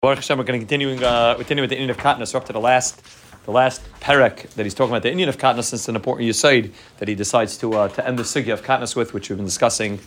[0.00, 2.32] Baruch Hashem, we're going to continue, uh, continue with the Inyan of Katnas.
[2.32, 3.02] We're up to the last,
[3.46, 5.02] the last perek that he's talking about.
[5.02, 8.16] The Inyan of Katnas is an important Yisaid that he decides to uh, to end
[8.16, 9.98] the sugya of Katnas with, which we've been discussing,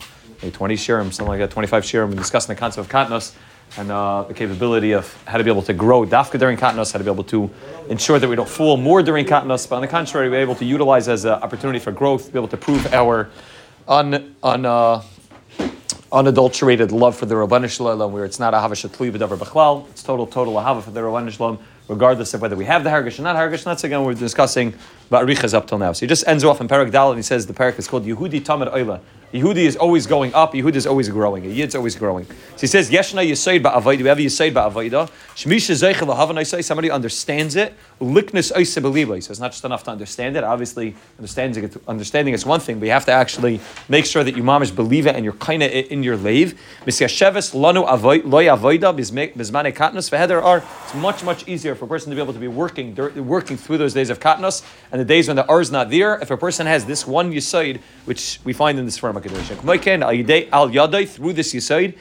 [0.41, 2.03] maybe 20 shirim, something like that, 25 shirim.
[2.03, 3.35] We've been discussing the concept of Katnas
[3.77, 6.99] and uh, the capability of how to be able to grow dafka during Katnas, how
[6.99, 7.51] to be able to
[7.89, 10.63] ensure that we don't fall more during Katnas, but on the contrary, we're able to
[10.63, 13.29] utilize as an opportunity for growth, be able to prove our
[13.89, 15.03] un, un, uh,
[16.11, 20.03] unadulterated love for the Ribbono Shel Olam, where it's not ahava shatli b'davar b'chlal, it's
[20.03, 23.19] total, total ahava for the Ribbono Shel Olam, regardless of whether we have the Hargish
[23.19, 23.63] or not Hargish.
[23.63, 24.73] That's again we're discussing
[25.11, 25.91] about Riches up till now.
[25.91, 28.05] So he just ends off in Parak Dal and he says the Parak is called
[28.05, 29.01] Yehudi Tamid Oila.
[29.33, 30.53] Yehudi is always going up.
[30.53, 31.45] Yehudi is always growing.
[31.45, 32.25] Yid's always growing.
[32.25, 34.01] So he says, Yeshna Yisaid Ba'avoida.
[34.01, 35.09] We have Yisaid Ba'avoida.
[35.35, 37.73] Shmisha Zeichel Lahavan Somebody understands it.
[38.01, 39.23] Liknus Oisa Beliba.
[39.23, 40.43] So it's not just enough to understand it.
[40.43, 44.35] Obviously, understanding it, understanding is one thing, but you have to actually make sure that
[44.35, 46.59] you mamish believe it and you're kind of in your lave.
[46.85, 47.85] Misyasheves Lanu
[48.25, 50.61] Loy Avoida Bizmane Katnus Veheder are.
[50.83, 53.77] It's much, much easier for a person to be able to be working, working through
[53.77, 56.19] those days of Katnus and the days when the R is not there.
[56.19, 61.07] If a person has this one Yisaid, which we find in this firm, al yadai
[61.07, 61.97] through this yisoid,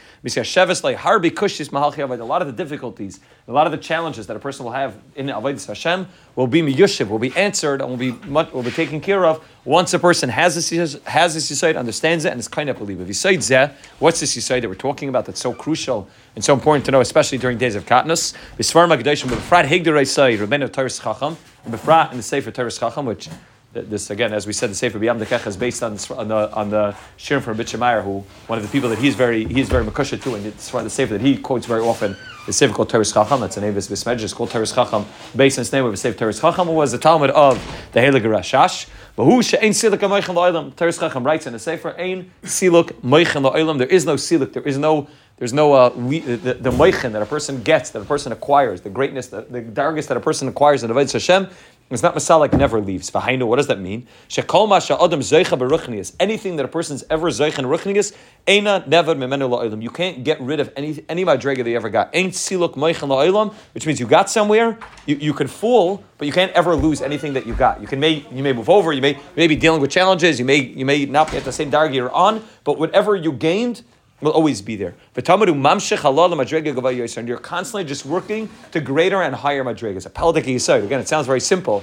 [2.21, 4.99] A lot of the difficulties, a lot of the challenges that a person will have
[5.17, 9.01] in avodas Hashem will be miyushiv, will be answered, and will be will be taken
[9.01, 10.71] care of once a person has this
[11.05, 12.99] has this yisoid, understands it, and is kind of believe.
[12.99, 16.85] Yisoid zeh, what's this yisoid that we're talking about that's so crucial and so important
[16.87, 18.35] to know, especially during days of katnus?
[18.57, 21.75] Bisvar magdashim b'frat higdurei sayid, Rabbeinu Toras Chacham, and
[22.13, 23.29] in the Sefer Toras Chacham, which
[23.73, 26.71] this again, as we said, the Sefer B'yam Dekech is based on, on the on
[26.71, 30.21] the Shirim from Bitchemeyer, who one of the people that he's very he's very makusha
[30.23, 33.41] to, and it's the Sefer that he quotes very often the Sefer called Toras Chacham.
[33.41, 34.23] That's the name of his Bismedj.
[34.23, 36.93] It's called Toras Chacham, based on its name of the Sefer Toras Chacham, who was
[36.93, 37.55] the Talmud of
[37.93, 38.89] the Heilige Rashash.
[39.17, 40.73] But who she'ain siluk moichin la'olam?
[40.75, 44.53] Toras Chacham writes in the Sefer, "Ain siluk moichin la'olam." There is no siluk.
[44.53, 48.05] There is no there's no uh, the, the moichin that a person gets, that a
[48.05, 51.49] person acquires, the greatness, the, the dargest that a person acquires in Avodah Hashem
[51.91, 53.11] it's not masalik never leaves.
[53.11, 54.07] V'hainu, what does that mean?
[54.29, 56.15] Shekol adam zeicha beruchnius.
[56.21, 59.11] Anything that a person's ever zeicha ruchnius, eina never.
[59.81, 62.11] You can't get rid of any any madrega they ever got.
[62.15, 62.77] Ain't siluk
[63.73, 67.33] which means you got somewhere, you, you can fall, but you can't ever lose anything
[67.33, 67.81] that you got.
[67.81, 70.45] You can may you may move over, you may, may be dealing with challenges, you
[70.45, 73.83] may you may not be at the same dargi you're on, but whatever you gained,
[74.21, 74.95] will always be there.
[77.17, 80.07] And you're constantly just working to greater and higher madrigas.
[80.85, 81.83] Again, it sounds very simple.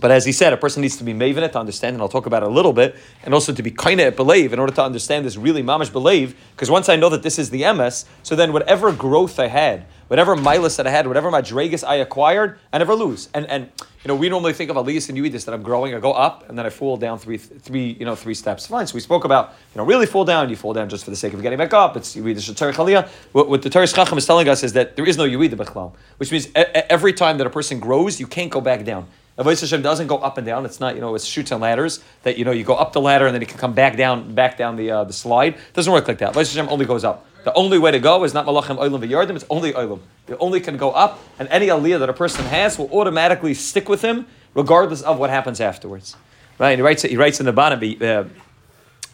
[0.00, 2.08] But as he said, a person needs to be maven it to understand, and I'll
[2.08, 4.72] talk about it a little bit, and also to be kind of believe in order
[4.74, 6.36] to understand this really mamish believe.
[6.52, 9.86] Because once I know that this is the MS, so then whatever growth I had,
[10.08, 13.28] whatever milas that I had, whatever madrigas I acquired, I never lose.
[13.34, 13.70] And and
[14.04, 16.48] you know, we normally think of Aliyas and Yuidis that I'm growing, I go up,
[16.48, 18.66] and then I fall down three, three, you know, three steps.
[18.66, 18.86] Fine.
[18.86, 20.48] So we spoke about, you know, really fall down.
[20.48, 21.96] You fall down just for the sake of getting back up.
[21.96, 23.08] It's Yuidis Chaliyah.
[23.32, 25.94] What, what the Toras Chacham is telling us is that there is no Yuidah Bechlal,
[26.18, 29.08] which means every time that a person grows, you can't go back down.
[29.38, 30.66] Avodah Hashem doesn't go up and down.
[30.66, 33.00] It's not, you know, it's shoots and ladders that, you know, you go up the
[33.00, 35.54] ladder and then you can come back down, back down the, uh, the slide.
[35.54, 36.32] It doesn't work like that.
[36.34, 37.24] Avodah Hashem only goes up.
[37.44, 40.00] The only way to go is not malachim oilam v'yardim, it's only oilam.
[40.26, 43.88] It only can go up, and any aliyah that a person has will automatically stick
[43.88, 46.16] with him, regardless of what happens afterwards.
[46.58, 46.76] Right?
[46.76, 48.24] He writes, he writes in the bottom, uh,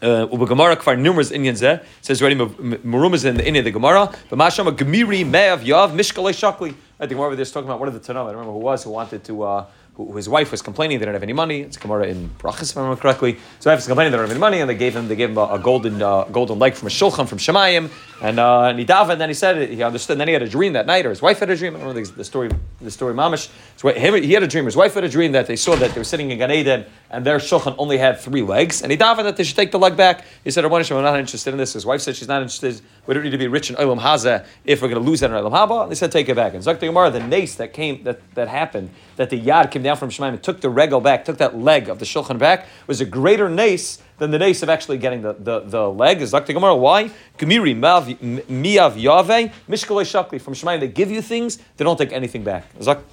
[0.03, 4.13] uh, Gemara kvar numerous Indians there says already marumas in the Inyan the Gemara.
[4.29, 6.75] But mashama gemiri me'av yav mishkalei shakli.
[6.99, 8.23] I think Gemara was talking about one of the Tanam.
[8.23, 9.43] I don't remember who was who wanted to.
[9.43, 11.61] Uh, who, his wife was complaining they didn't have any money.
[11.61, 13.39] It's Gemara in Brachas, if I remember correctly.
[13.61, 15.31] So wife was complaining they don't have any money, and they gave him they gave
[15.31, 17.91] him a, a golden uh, golden leg from a shulchan from Shemayim,
[18.23, 20.19] and uh, and he davened, then he said it, he understood.
[20.19, 21.77] Then he had a dream that night, or his wife had a dream.
[21.77, 23.51] I don't know the, story the story mamish.
[23.77, 24.65] So he had a dream.
[24.65, 26.87] His wife had a dream that they saw that they were sitting in Gan Eden,
[27.11, 29.79] and their shulchan only had three legs, and he davened that they should take the
[29.79, 30.25] leg back.
[30.45, 32.81] He said, "I'm not interested in this." His wife said she's not interested.
[33.07, 35.31] We don't need to be rich in Olam Haza if we're going to lose that
[35.31, 35.83] in Olam Haba.
[35.83, 36.55] And they said, take it back.
[36.55, 39.97] And Zakta Gemara, the nace that came that, that happened, that the yad came down
[39.97, 43.01] from Shemaim and took the regal back, took that leg of the shulchan back, was
[43.01, 46.23] a greater nace than the nace of actually getting the, the, the leg.
[46.23, 46.53] Is Dr.
[46.53, 47.11] Gemara, why?
[47.39, 50.41] Gemiri, miyav yave, mishkalei shakli.
[50.41, 52.67] From Shemayim, they give you things, they don't take anything back.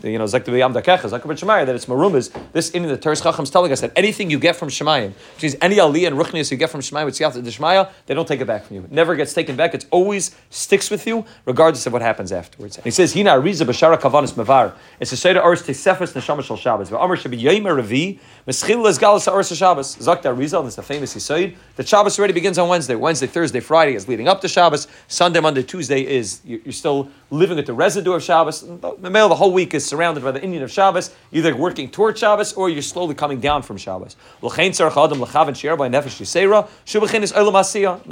[0.03, 2.31] You know, Zak Yam Dakech, Zak Shemayim, that it's marumas.
[2.53, 5.43] This in the Toras Chacham is telling us that anything you get from Shemayim, which
[5.43, 8.41] means any aliyah and ruchnias you get from Shemayim, with Siyat Deshmaya, they don't take
[8.41, 8.83] it back from you.
[8.83, 9.73] It never gets taken back.
[9.73, 12.77] It always sticks with you, regardless of what happens afterwards.
[12.77, 14.73] And he says, Hina Ariza Bashara Kavanis Mavar.
[14.99, 16.91] It's a Seder Ars Tesefes Neshama Shal Shabbos.
[16.91, 19.97] Amr should be Yemer Revi, Meschil Les Galas Ars Shabbos.
[19.99, 21.55] Zak Ariza, this is a famous Yisoid.
[21.77, 22.95] The Shabbos already begins on Wednesday.
[22.95, 24.89] Wednesday, Thursday, Friday is leading up to Shabbos.
[25.07, 28.61] Sunday, Monday, Tuesday is you're still living at the residue of Shabbos.
[28.61, 32.17] The male the whole week is surrounded by the Inyan of Shabbos, either working toward
[32.17, 34.17] Shabbos or you're slowly coming down from Shabbos.
[34.41, 34.49] Now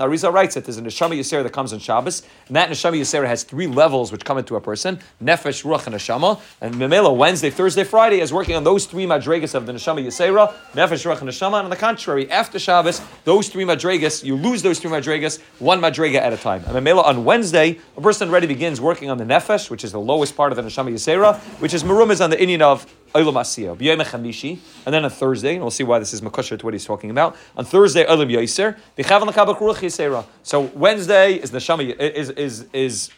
[0.10, 3.28] Arizal writes that there's a Neshama Yisera that comes on Shabbos, and that Neshama Yisera
[3.28, 6.40] has three levels which come into a person, Nefesh, Ruach, and Neshama.
[6.62, 10.54] And Memela, Wednesday, Thursday, Friday is working on those three Madregas of the Neshama Yisera,
[10.74, 11.58] Nefesh, Ruach, and Neshama.
[11.58, 15.82] And on the contrary, after Shabbos, those three Madregas, you lose those three Madregas, one
[15.82, 16.64] Madrega at a time.
[16.66, 20.00] And Memela, on Wednesday, a person already begins working on the Nefesh, which is the
[20.00, 23.34] lowest part of the Neshama Yisera, which is Marum is on the Inyan of Olam
[23.34, 26.74] Asiyah, B'yom and then on Thursday, and we'll see why this is Makosher to what
[26.74, 27.36] he's talking about.
[27.58, 30.26] On Thursday, Olam Yoiser, B'chavan L'kabak Ruach Yisera.
[30.44, 33.10] So Wednesday is Neshama is is is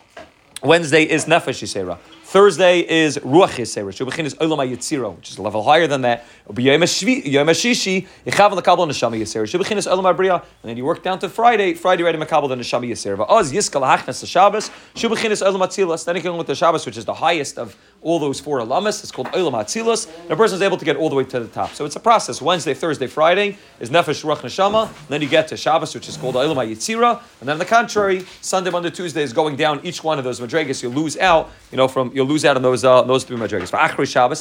[0.63, 1.97] Wednesday is Nefesh Yisera.
[2.31, 3.92] Thursday is Ruach Yisera.
[3.92, 6.24] Shubachin is Olam Yitzira, which is a level higher than that.
[6.48, 9.44] Yom Hashishi, Yechav L'kabel Neshama Yisera.
[9.44, 10.31] Is Olam.
[10.31, 11.74] And then you work down to Friday.
[11.74, 13.30] Friday ready Makabel the Neshama Yisera.
[13.30, 14.72] Oz Yiskal Hachnas Shabbos.
[14.95, 16.06] Shubachin is Olam.
[16.06, 19.04] Then you can with the Shabbos, which is the highest of all those four alamas.
[19.04, 20.07] It's called Olam Atzilus.
[20.22, 21.74] And a person is able to get all the way to the top.
[21.74, 22.42] So it's a process.
[22.42, 24.89] Wednesday, Thursday, Friday is Nefesh Ruach Neshama.
[25.10, 27.22] Then you get to Shabbos, which is called Olam Yitzira.
[27.42, 30.39] And then on the contrary, Sunday, Monday, Tuesday is going down each one of those
[30.39, 30.81] madrigas.
[30.81, 33.69] You lose out, you know, from you'll lose out on those uh, those three madrigas.
[33.69, 34.39] For Achri Shabbos,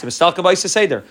[0.70, 1.04] Seder.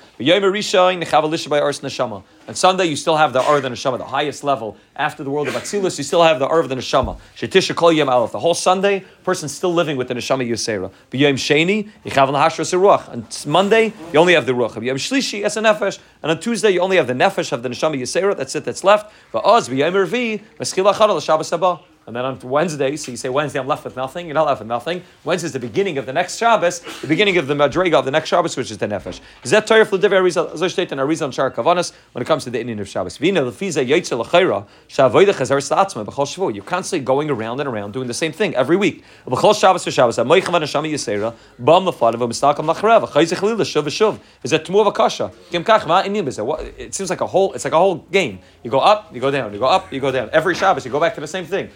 [1.50, 2.24] By Ars Neshama.
[2.48, 4.78] On Sunday, you still have the Ar the Neshama, the highest level.
[4.96, 7.18] After the world of Atzilus, you still have the Ar of Neshama.
[7.36, 8.32] Shetisha Kol Yom Aleph.
[8.32, 10.92] The whole Sunday, person's still living with the Neshama Yisera.
[11.12, 13.10] B'Yom Sheni, Yichav Lahashra Seruach.
[13.10, 14.74] On Monday, you only have the Ruach.
[14.74, 16.00] B'Yom Shlishi, Es Nefesh.
[16.22, 18.36] And on Tuesday, you only have the Nefesh of the Neshama Yisera.
[18.38, 19.12] That's it, that's left.
[19.32, 21.82] But Oz, B'Yom Revi, Meschil Achad, Shabbos Haba.
[22.10, 24.26] And then on Wednesday, so you say Wednesday, I'm left with nothing.
[24.26, 25.04] You're not left with nothing.
[25.24, 28.10] Wednesday is the beginning of the next Shabbos, the beginning of the Madrega of the
[28.10, 29.20] next Shabbos, which is the Nefesh.
[29.44, 32.82] Is that Torah Fludiv Arizal and Arizal Shar Kavanas when it comes to the Inyan
[32.82, 33.18] of Shabbos?
[33.18, 36.56] Vina Lefiza Yaitzel Lachayra Shavoida Chazer Slatzma B'chol Shavu.
[36.56, 39.04] You're constantly going around and around doing the same thing every week.
[39.28, 40.18] B'chol Shabbos for Shabbos.
[40.18, 44.20] Amoichem Anashami Yisera Bam Lefadav Mistakam Lachrev Chayze Chalila Shuv Shuv.
[44.42, 45.32] Is that Tmu Vakasha?
[45.52, 47.54] Kim Kach Ma Inyan It seems like a whole.
[47.54, 48.40] It's like a whole game.
[48.64, 49.54] You go up, you go down.
[49.54, 50.32] You go up, you go down.
[50.34, 51.70] Every Shabbos, you go back to the same thing.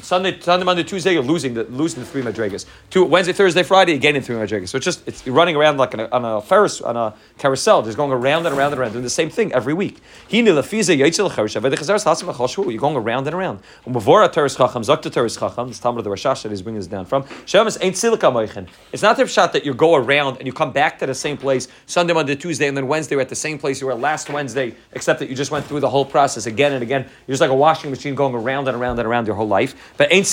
[0.00, 2.64] Sunday, Sunday, Monday, Tuesday, you're losing the losing the three madrigas.
[2.88, 4.68] Two, Wednesday, Thursday, Friday, you're gaining three madrigas.
[4.68, 7.82] So it's just it's running around like on a, on a Ferris on a carousel,
[7.82, 9.98] just going around and around and around, doing the same thing every week.
[10.30, 10.56] You're going
[12.96, 13.60] around and around.
[15.68, 17.26] This Talmud of the Rashash that he's bringing this down from.
[17.44, 21.36] It's not the shot that you go around and you come back to the same
[21.36, 24.30] place Sunday, Monday, Tuesday, and then Wednesday you're at the same place you were last
[24.30, 27.02] Wednesday, except that you just went through the whole process again and again.
[27.26, 29.65] You're just like a washing machine going around and around and around your whole life
[29.66, 30.26] life, but ain't.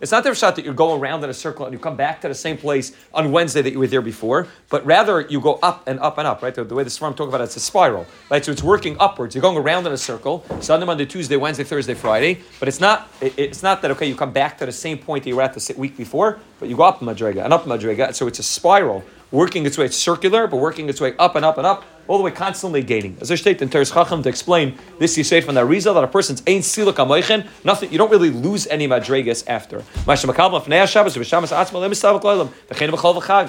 [0.00, 2.20] It's not the shot that you go around in a circle and you come back
[2.20, 5.58] to the same place on Wednesday that you were there before, but rather you go
[5.62, 6.42] up and up and up.
[6.42, 8.06] Right, the, the way the Svarim talk about it, it's a spiral.
[8.30, 9.34] Right, so it's working upwards.
[9.34, 10.44] You're going around in a circle.
[10.60, 12.40] Sunday, Monday, Tuesday, Wednesday, Thursday, Friday.
[12.58, 13.08] But it's not.
[13.20, 14.06] It, it's not that okay.
[14.06, 16.68] You come back to the same point that you were at the week before, but
[16.68, 18.14] you go up madrega and up madrega.
[18.14, 19.86] So it's a spiral working its way.
[19.86, 22.82] It's circular, but working its way up and up and up all the way constantly
[22.82, 23.16] gaining.
[23.20, 26.04] As I state in Toras Chacham to explain this, you say from the Arizal that
[26.04, 27.90] a person's ain't siluk amoichen, nothing.
[27.92, 29.82] You don't really lose any madregas after.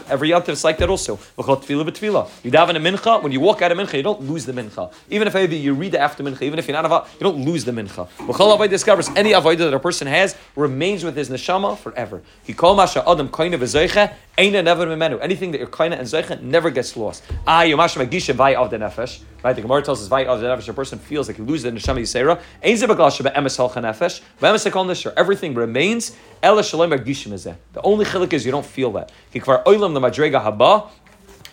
[0.10, 1.16] Every yom is like that also.
[1.16, 4.92] You daven a mincha when you walk out of mincha, you don't lose the mincha.
[5.10, 7.72] Even if you read after mincha, even if you're not ava, you don't lose the
[7.72, 8.70] mincha.
[8.70, 12.22] discovers any avodah that a person has remains with his neshama forever.
[12.44, 15.22] He call adam never.
[15.22, 17.24] Anything that you're kaina and zeicha never gets lost.
[18.46, 19.22] Vai of the nefesh.
[19.44, 20.70] Right, the Gemara tells us vai of the nefesh.
[20.70, 22.40] A person feels like he loses the neshama yisera.
[22.64, 24.22] Ein zebaglash sheba emes halcha nefesh.
[24.40, 25.14] V'emes ekol nishar.
[25.18, 26.16] Everything remains.
[26.44, 27.56] Ela shalom ergishim izeh.
[27.74, 29.12] The only chilik is you don't feel that.
[29.34, 30.90] Kikvar oilam the madrega haba.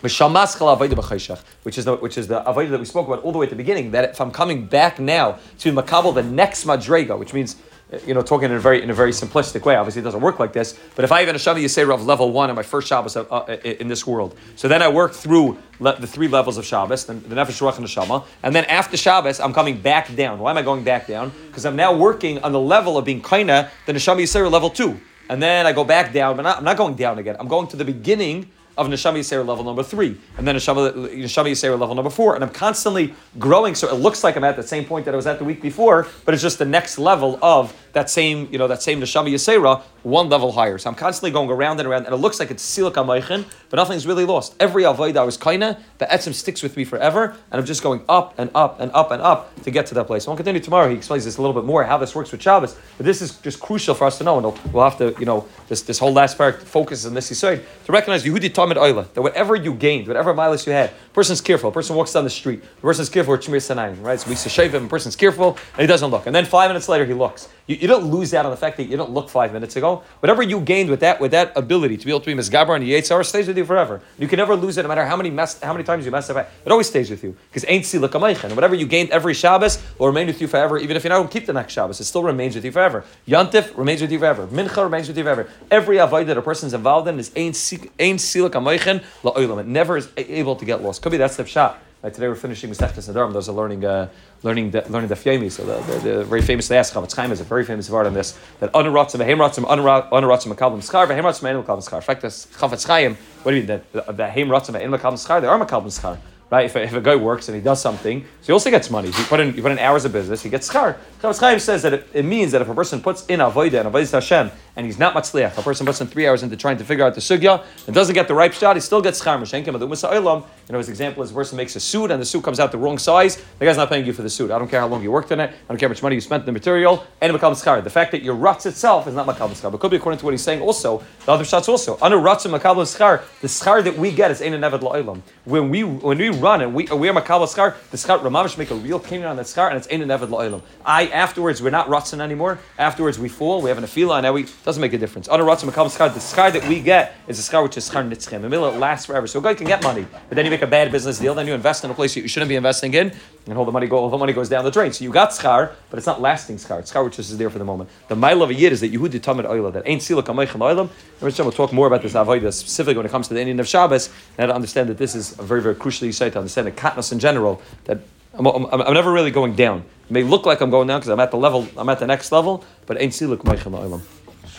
[0.03, 3.49] Which is the which is the avodah that we spoke about all the way at
[3.49, 3.91] the beginning.
[3.91, 7.55] That if I'm coming back now to makabel the next madrega, which means
[8.05, 9.75] you know, talking in a very in a very simplistic way.
[9.75, 10.77] Obviously, it doesn't work like this.
[10.95, 13.23] But if I have an Hashem Yisera of level one in my first Shabbos uh,
[13.23, 17.05] uh, in this world, so then I work through le- the three levels of Shabbos,
[17.05, 20.39] the, the Nefesh Ruach and the Shama, and then after Shabbos, I'm coming back down.
[20.39, 21.31] Why am I going back down?
[21.47, 24.99] Because I'm now working on the level of being Kaina, the Neshama Yisera level two,
[25.29, 26.35] and then I go back down.
[26.35, 27.35] But not, I'm not going down again.
[27.39, 31.51] I'm going to the beginning of Neshama Yisera level number three, and then Neshama, Neshama
[31.51, 33.75] Yisera level number four, and I'm constantly growing.
[33.75, 35.61] So it looks like I'm at the same point that I was at the week
[35.61, 39.31] before, but it's just the next level of that same, you know, that same Neshama
[39.31, 40.77] Yisera, one level higher.
[40.77, 43.77] So I'm constantly going around and around, and it looks like it's Silak Amaychin, but
[43.77, 44.55] nothing's really lost.
[44.59, 48.03] Every Avodah I was Kaina, the Etzim sticks with me forever, and I'm just going
[48.09, 50.27] up and up and up and up to get to that place.
[50.27, 50.89] We'll continue tomorrow.
[50.89, 53.37] He explains this a little bit more, how this works with Shabbos, but this is
[53.37, 56.11] just crucial for us to know, and we'll have to, you know, this, this whole
[56.11, 60.07] last part focuses on this Yisrael, to recognize Yehudi Tamid Oila, that whatever you gained,
[60.07, 63.37] whatever mileage you had, person's careful, a person walks down the street, the person's careful
[63.37, 64.19] Shmir Sanayim, right?
[64.19, 66.25] So we say Shavim, a person's careful, and he doesn't look.
[66.25, 67.47] And then five minutes later, he looks.
[67.65, 70.03] You, you don't lose out on the fact that you don't look five minutes ago.
[70.19, 72.83] Whatever you gained with that with that ability to be able to be misgaber and
[72.83, 74.01] yitzhar stays with you forever.
[74.17, 76.29] You can never lose it, no matter how many mess, how many times you mess
[76.29, 76.37] up.
[76.65, 78.53] It always stays with you because ain't silak amaychen.
[78.55, 81.45] Whatever you gained every Shabbos will remain with you forever, even if you don't keep
[81.45, 81.99] the next Shabbos.
[82.01, 83.05] It still remains with you forever.
[83.27, 84.47] Yantif remains with you forever.
[84.47, 85.49] Mincha remains with you forever.
[85.71, 87.55] Every avoid that a person is involved in is ain't
[87.99, 89.59] ain't silak amaychen la'olam.
[89.59, 91.01] It never is able to get lost.
[91.01, 91.79] Could be that's the shot.
[92.03, 93.31] Like today we're finishing Masechtas Nedarim.
[93.31, 94.09] Those are learning, uh,
[94.43, 95.49] learning, the, learning the Fiemi.
[95.49, 98.05] So the, the, the, very famous they ask Chofetz Chaim is a very famous word
[98.05, 98.37] on this.
[98.59, 101.95] That Anuratzim, Vehemratzim, Anuratzim, Makabim Schar, Vehemratzim, Ein Makabim Schar.
[101.95, 103.15] In fact, Chofetz Chaim.
[103.43, 103.81] What do you mean?
[103.93, 105.39] The Vehemratzim, Ein Makabim Schar.
[105.39, 106.17] They are Makabim Schar.
[106.49, 106.65] Right?
[106.65, 109.09] If a, if a guy works and he does something, so he also gets money.
[109.09, 110.97] He put in, you put in hours of business, he gets schar.
[111.21, 113.91] Chofetz Chaim says that it, it, means that if a person puts in avodah and
[113.91, 116.83] avodah Hashem and he's not matzliach, a person puts in three hours into trying to
[116.83, 119.33] figure out the sugya and doesn't get the right shot, he still gets schar.
[119.43, 122.71] You know, his example is a person makes a suit and the suit comes out
[122.71, 123.35] the wrong size.
[123.59, 124.49] The guy's not paying you for the suit.
[124.49, 125.49] I don't care how long you worked on it.
[125.49, 127.05] I don't care how much money you spent in the material.
[127.21, 127.83] And makal schar.
[127.83, 130.31] The fact that your ruts itself is not makal but could be according to what
[130.31, 130.61] he's saying.
[130.61, 132.73] Also, the other shots also under ruts and makal.
[132.75, 135.21] The schar that we get is ein nevad la'ilam.
[135.45, 137.43] When we when we run and we we are makal
[137.91, 140.61] the schar Ramamish make a real kinyan on that schar and it's ein nevad la'ilam.
[140.85, 142.59] I afterwards we're not rutzin anymore.
[142.79, 143.61] Afterwards we fall.
[143.61, 145.27] We have an afila and now we doesn't make a difference.
[145.27, 148.09] And makal schar, the schar that we get is a schar which is schar.
[148.09, 149.27] The middle it lasts forever.
[149.27, 151.35] So a guy can get money, but then you make a bad business deal.
[151.35, 153.13] Then you invest in a place you shouldn't be investing in,
[153.45, 154.93] and all the money go all the money goes down the drain.
[154.93, 156.79] So you got schar, but it's not lasting schar.
[156.79, 157.89] It's schar which is there for the moment.
[158.07, 160.89] The mile of a year is that Yehudi Tamid Oila that ain't silak amaychem oilam.
[161.21, 163.67] And we'll talk more about this avodah specifically when it comes to the Inyan of
[163.67, 166.71] Shabbos, and to understand that this is a very very crucial insight to understand the
[166.71, 167.99] katnas in general that.
[168.35, 169.85] I'm, I'm, I'm, never really going down.
[170.05, 172.07] It may look like I'm going down because I'm at the level, I'm at the
[172.07, 174.01] next level, but ain't siluk meichem oilam.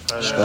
[0.06, 0.32] Sperre.